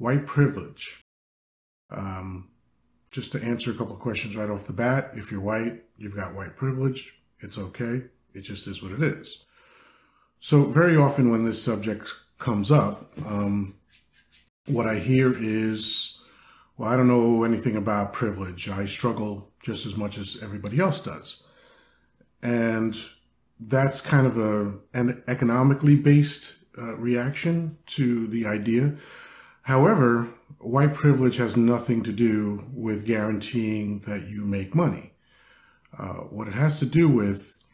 [0.00, 1.02] white privilege.
[1.90, 2.50] Um,
[3.10, 6.34] just to answer a couple questions right off the bat, if you're white, you've got
[6.34, 7.20] white privilege.
[7.40, 8.04] It's okay.
[8.32, 9.44] It just is what it is.
[10.38, 12.08] So very often when this subject
[12.38, 13.74] comes up, um,
[14.68, 16.24] what I hear is,
[16.78, 18.70] well, I don't know anything about privilege.
[18.70, 21.46] I struggle just as much as everybody else does.
[22.42, 22.96] And
[23.58, 28.94] that's kind of a, an economically based uh, reaction to the idea.
[29.70, 30.26] However,
[30.58, 35.12] white privilege has nothing to do with guaranteeing that you make money.
[35.96, 37.64] Uh, what it has to do with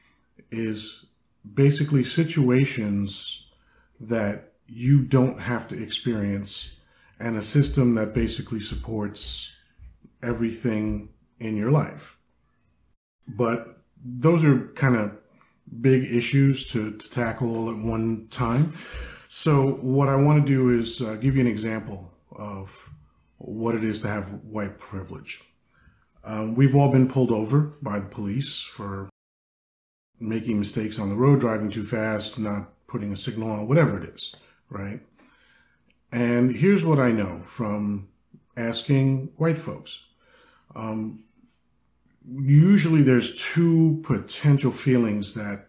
[0.51, 1.07] is
[1.55, 3.51] basically situations
[3.99, 6.79] that you don't have to experience
[7.19, 9.57] and a system that basically supports
[10.23, 12.19] everything in your life.
[13.27, 15.17] But those are kind of
[15.81, 18.75] big issues to, to tackle all at one time.
[19.29, 22.91] So what I want to do is uh, give you an example of
[23.39, 25.43] what it is to have white privilege.
[26.25, 29.09] Um, we've all been pulled over by the police for
[30.19, 34.09] making mistakes on the road, driving too fast, not putting a signal on, whatever it
[34.09, 34.35] is,
[34.71, 35.01] right?
[36.13, 38.09] And here's what I know from
[38.57, 40.09] asking white folks.
[40.75, 41.25] Um,
[42.29, 45.67] usually there's two potential feelings that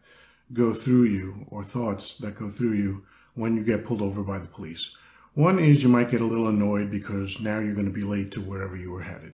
[0.53, 3.03] go through you or thoughts that go through you
[3.37, 4.97] when you get pulled over by the police.
[5.33, 8.31] One is you might get a little annoyed because now you're going to be late
[8.31, 9.31] to wherever you were headed.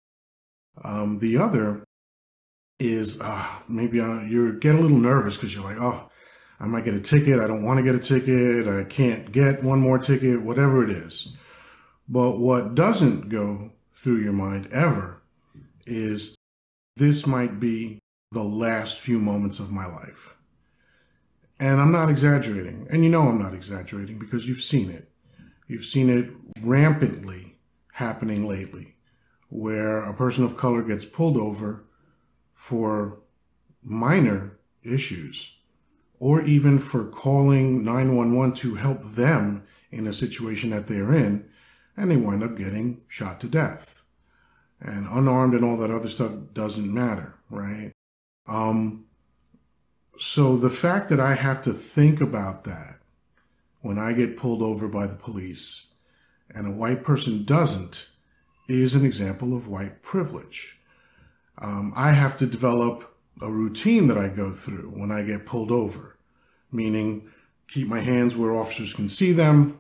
[0.83, 1.85] Um, the other
[2.77, 6.09] is uh, maybe uh, you get a little nervous because you're like, oh,
[6.59, 7.39] I might get a ticket.
[7.39, 8.67] I don't want to get a ticket.
[8.67, 11.37] I can't get one more ticket, whatever it is.
[12.09, 15.21] But what doesn't go through your mind ever
[15.85, 16.35] is
[16.97, 17.99] this might be
[18.31, 20.35] the last few moments of my life.
[21.63, 22.87] And I'm not exaggerating.
[22.91, 25.09] And you know I'm not exaggerating because you've seen it.
[25.65, 26.29] You've seen it
[26.61, 27.57] rampantly
[27.93, 28.97] happening lately,
[29.47, 31.85] where a person of color gets pulled over
[32.51, 33.21] for
[33.81, 35.61] minor issues
[36.19, 41.49] or even for calling 911 to help them in a situation that they're in,
[41.95, 44.03] and they wind up getting shot to death.
[44.81, 47.93] And unarmed and all that other stuff doesn't matter, right?
[48.47, 49.05] Um,
[50.17, 52.99] so the fact that I have to think about that
[53.81, 55.93] when I get pulled over by the police
[56.53, 58.09] and a white person doesn't
[58.69, 60.79] is an example of white privilege.
[61.61, 65.71] Um, I have to develop a routine that I go through when I get pulled
[65.71, 66.17] over,
[66.71, 67.29] meaning
[67.67, 69.79] keep my hands where officers can see them,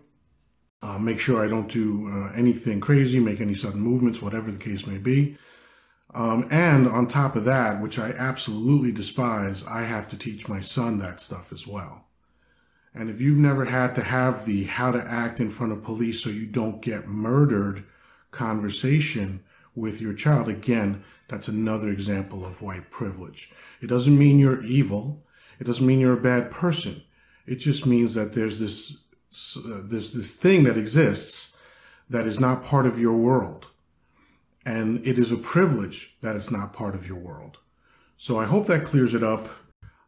[0.81, 4.59] uh, make sure I don't do uh, anything crazy, make any sudden movements, whatever the
[4.59, 5.37] case may be.
[6.15, 10.59] Um, and on top of that, which I absolutely despise, I have to teach my
[10.59, 12.05] son that stuff as well.
[12.93, 16.23] And if you've never had to have the how to act in front of police
[16.23, 17.83] so you don't get murdered
[18.29, 19.43] conversation
[19.75, 23.51] with your child, again, that's another example of white privilege.
[23.81, 25.25] It doesn't mean you're evil.
[25.59, 27.01] It doesn't mean you're a bad person.
[27.47, 29.03] It just means that there's this,
[29.65, 31.57] uh, this, this thing that exists
[32.09, 33.71] that is not part of your world.
[34.65, 37.59] And it is a privilege that it's not part of your world.
[38.17, 39.49] So I hope that clears it up.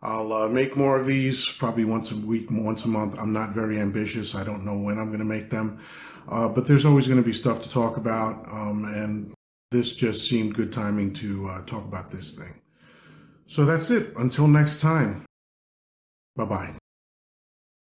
[0.01, 3.19] I'll uh, make more of these probably once a week, once a month.
[3.19, 4.35] I'm not very ambitious.
[4.35, 5.79] I don't know when I'm going to make them.
[6.29, 8.47] Uh, but there's always going to be stuff to talk about.
[8.51, 9.33] Um, and
[9.71, 12.61] this just seemed good timing to uh, talk about this thing.
[13.47, 14.15] So that's it.
[14.17, 15.25] Until next time.
[16.35, 16.75] Bye bye.